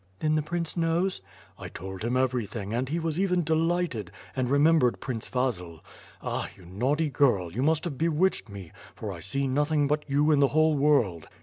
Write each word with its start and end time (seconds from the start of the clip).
"Then 0.17 0.33
the 0.33 0.41
prince 0.41 0.75
knows?" 0.75 1.21
"I 1.59 1.69
told 1.69 2.03
him 2.03 2.17
everything, 2.17 2.73
and 2.73 2.89
he 2.89 2.97
was 2.97 3.19
even 3.19 3.43
delighted, 3.43 4.09
and 4.35 4.49
re 4.49 4.57
membered 4.57 4.99
Prince 4.99 5.27
Vasil. 5.27 5.83
Ah! 6.23 6.49
You 6.57 6.65
naughty 6.65 7.11
girl! 7.11 7.53
you 7.53 7.61
must 7.61 7.83
have 7.83 7.99
bewitched 7.99 8.49
me, 8.49 8.71
for 8.95 9.11
I 9.11 9.19
see 9.19 9.47
nothing 9.47 9.85
but 9.85 10.03
you 10.09 10.31
in 10.31 10.39
the 10.39 10.47
whole 10.57 10.75
world." 10.75 11.27